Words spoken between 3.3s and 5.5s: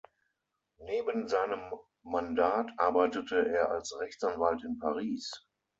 er als Rechtsanwalt in Paris.